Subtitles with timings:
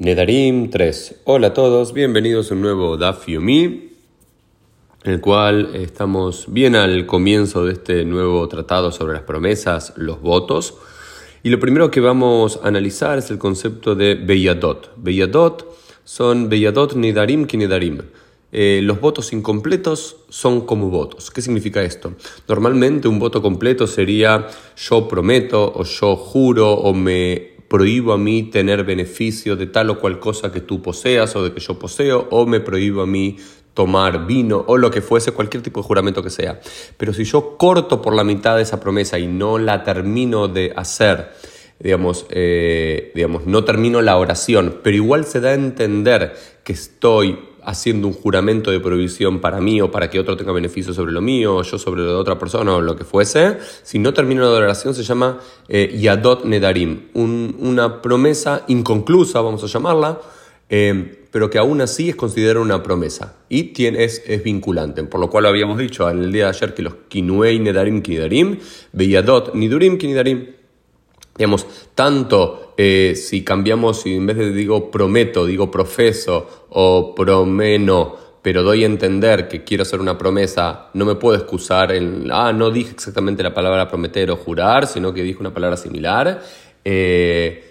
[0.00, 1.22] Nedarim 3.
[1.24, 3.90] Hola a todos, bienvenidos a un nuevo Daf Yomi,
[5.02, 10.76] el cual estamos bien al comienzo de este nuevo tratado sobre las promesas, los votos.
[11.42, 14.92] Y lo primero que vamos a analizar es el concepto de Beyadot.
[14.98, 15.66] Beyadot
[16.04, 17.98] son Beyadot Nedarim que Nedarim.
[18.52, 21.32] Eh, los votos incompletos son como votos.
[21.32, 22.14] ¿Qué significa esto?
[22.46, 24.46] Normalmente un voto completo sería
[24.76, 30.00] yo prometo o yo juro o me prohíbo a mí tener beneficio de tal o
[30.00, 33.36] cual cosa que tú poseas o de que yo poseo, o me prohíbo a mí
[33.74, 36.60] tomar vino o lo que fuese, cualquier tipo de juramento que sea.
[36.96, 40.72] Pero si yo corto por la mitad de esa promesa y no la termino de
[40.74, 41.30] hacer,
[41.78, 47.38] digamos, eh, digamos, no termino la oración, pero igual se da a entender que estoy
[47.68, 51.20] haciendo un juramento de prohibición para mí o para que otro tenga beneficio sobre lo
[51.20, 54.40] mío, o yo sobre lo de otra persona o lo que fuese, si no termino
[54.42, 60.18] la oración se llama eh, Yadot Nedarim, una promesa inconclusa, vamos a llamarla,
[60.70, 65.28] eh, pero que aún así es considerada una promesa y tiene, es, vinculante, por lo
[65.28, 68.58] cual habíamos dicho en el día de ayer que los Kinuei Nedarim Kinedarim,
[68.94, 70.58] Beyadot Nidurim Kinedarim,
[71.36, 78.14] Digamos, tanto eh, si cambiamos, si en vez de digo prometo, digo profeso o promeno,
[78.40, 82.52] pero doy a entender que quiero hacer una promesa, no me puedo excusar en, ah,
[82.52, 86.40] no dije exactamente la palabra prometer o jurar, sino que dije una palabra similar,
[86.84, 87.64] eh,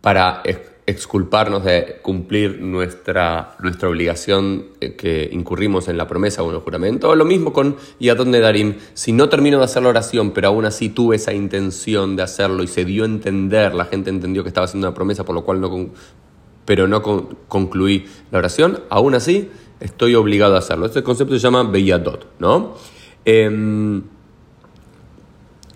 [0.00, 0.42] para
[0.86, 6.60] exculparnos de cumplir nuestra, nuestra obligación eh, que incurrimos en la promesa o en el
[6.60, 7.14] juramento.
[7.14, 8.74] Lo mismo con Yadon Darim.
[8.94, 12.62] Si no termino de hacer la oración, pero aún así tuve esa intención de hacerlo
[12.62, 15.44] y se dio a entender, la gente entendió que estaba haciendo una promesa, por lo
[15.44, 15.90] cual no,
[16.64, 17.02] pero no
[17.48, 20.86] concluí la oración, aún así estoy obligado a hacerlo.
[20.86, 22.74] Este concepto se llama Beyadot, ¿no?
[23.24, 24.02] Em,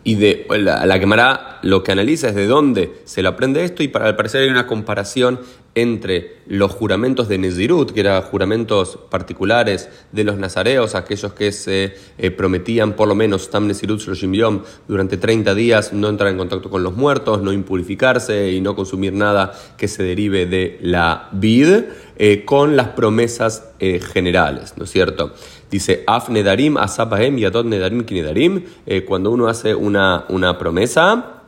[0.07, 3.89] y de la, la lo que analiza es de dónde se lo aprende esto y
[3.89, 5.41] para al parecer hay una comparación
[5.77, 11.95] entre los juramentos de Nezirut, que eran juramentos particulares de los nazareos, aquellos que se
[12.17, 16.71] eh, prometían por lo menos Tam Nezirut Yom durante 30 días no entrar en contacto
[16.71, 21.85] con los muertos, no impurificarse y no consumir nada que se derive de la vid,
[22.17, 25.35] eh, con las promesas eh, generales, ¿no es cierto?
[25.71, 28.65] Dice, Af Nedarim, Asapahem, Yadot Nedarim, Kinedarim,
[29.07, 31.43] cuando uno hace una, una promesa,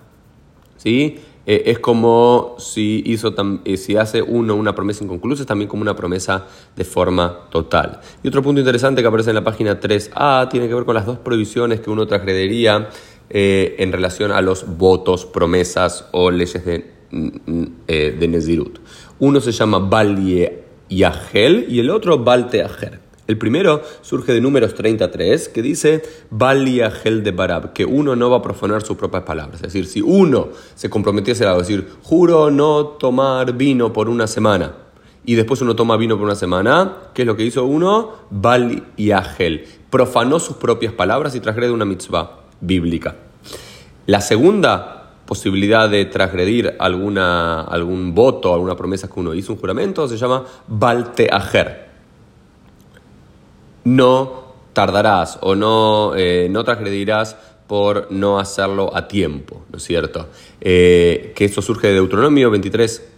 [0.77, 1.19] ¿sí?
[1.51, 5.81] Eh, es como si, hizo eh, si hace uno una promesa inconclusa, es también como
[5.81, 8.01] una promesa de forma total.
[8.23, 11.07] Y otro punto interesante que aparece en la página 3a tiene que ver con las
[11.07, 12.91] dos prohibiciones que uno transgredería
[13.31, 18.81] eh, en relación a los votos, promesas o leyes de, mm, mm, de Nezirut.
[19.19, 22.63] Uno se llama Balie Yahel y el otro Balte
[23.29, 28.31] el primero surge de Números 33, que dice, Valia Gel de Barab, que uno no
[28.31, 29.57] va a profanar sus propias palabras.
[29.57, 34.73] Es decir, si uno se comprometiese a decir, juro no tomar vino por una semana,
[35.27, 38.13] y después uno toma vino por una semana, ¿qué es lo que hizo uno?
[38.31, 39.67] Valia Gel.
[39.91, 43.15] Profanó sus propias palabras y transgrede una mitzvah bíblica.
[44.07, 50.09] La segunda posibilidad de transgredir alguna, algún voto, alguna promesa que uno hizo, un juramento,
[50.09, 51.88] se llama Balteajer
[53.95, 60.27] no tardarás o no, eh, no transgredirás por no hacerlo a tiempo, ¿no es cierto?
[60.61, 63.09] Eh, que eso surge de Deuteronomio 23,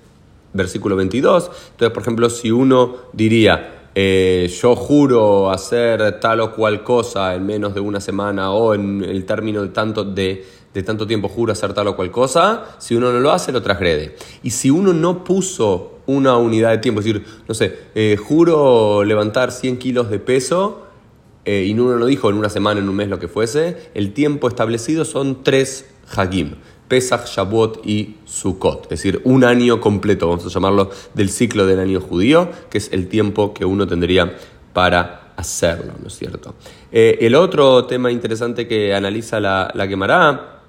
[0.53, 1.50] versículo 22.
[1.72, 7.47] Entonces, por ejemplo, si uno diría, eh, yo juro hacer tal o cual cosa en
[7.47, 10.44] menos de una semana o en el término de tanto, de,
[10.75, 13.62] de tanto tiempo juro hacer tal o cual cosa, si uno no lo hace, lo
[13.62, 14.16] transgrede.
[14.42, 17.00] Y si uno no puso una unidad de tiempo.
[17.00, 20.86] Es decir, no sé, eh, juro levantar 100 kilos de peso
[21.44, 23.91] eh, y uno lo dijo en una semana, en un mes, lo que fuese.
[23.94, 26.56] El tiempo establecido son tres Hagim.
[26.88, 31.78] Pesach, Shavuot y Sukkot, es decir, un año completo, vamos a llamarlo, del ciclo del
[31.78, 34.34] año judío, que es el tiempo que uno tendría
[34.72, 36.56] para hacerlo, ¿no es cierto?
[36.91, 40.59] Eh, el otro tema interesante que analiza la, la Gemara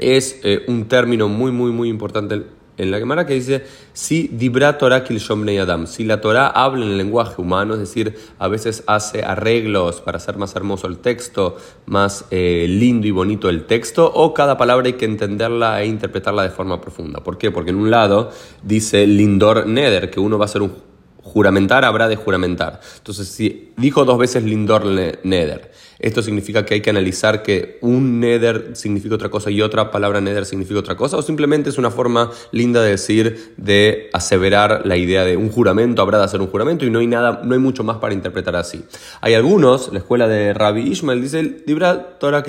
[0.00, 2.42] es un término muy, muy, muy importante
[2.78, 6.98] en la Gemara que dice, si dibra Torah Adam, si la Torah habla en el
[6.98, 11.56] lenguaje humano, es decir, a veces hace arreglos para hacer más hermoso el texto,
[11.86, 16.44] más eh, lindo y bonito el texto, o cada palabra hay que entenderla e interpretarla
[16.44, 17.20] de forma profunda.
[17.20, 17.50] ¿Por qué?
[17.50, 18.30] Porque en un lado
[18.62, 20.87] dice lindor neder, que uno va a hacer un
[21.28, 22.80] juramentar habrá de juramentar.
[22.96, 28.20] Entonces, si dijo dos veces lindor neder, esto significa que hay que analizar que un
[28.20, 31.90] neder significa otra cosa y otra palabra neder significa otra cosa, o simplemente es una
[31.90, 36.46] forma linda de decir, de aseverar la idea de un juramento, habrá de hacer un
[36.46, 38.84] juramento y no hay nada, no hay mucho más para interpretar así.
[39.20, 42.44] Hay algunos, la escuela de Rabbi Ishmael dice, Libra Torah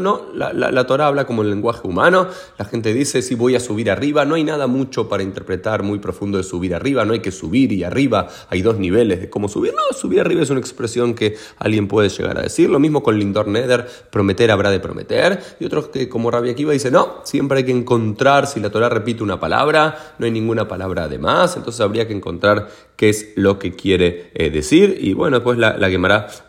[0.00, 3.56] no, la, la, la Torah habla como el lenguaje humano, la gente dice, si voy
[3.56, 7.14] a subir arriba, no hay nada mucho para interpretar muy profundo de subir arriba, no
[7.14, 8.05] hay que subir y arriba,
[8.48, 12.08] hay dos niveles de cómo subir, no, subir arriba es una expresión que alguien puede
[12.08, 16.08] llegar a decir, lo mismo con Lindor Neder, prometer habrá de prometer, y otros que
[16.08, 20.14] como Rabbi Akiva dice, no, siempre hay que encontrar, si la Torah repite una palabra,
[20.18, 24.30] no hay ninguna palabra de más, entonces habría que encontrar qué es lo que quiere
[24.34, 25.88] eh, decir, y bueno, después la, la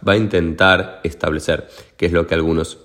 [0.08, 2.80] va a intentar establecer qué es lo que algunos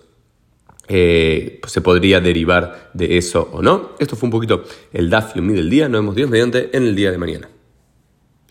[0.89, 3.93] eh, se podría derivar de eso o no.
[3.99, 5.89] Esto fue un poquito el Daf del día.
[5.89, 7.49] Nos vemos Dios mediante en el día de mañana.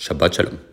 [0.01, 0.70] Shabbat Shalom.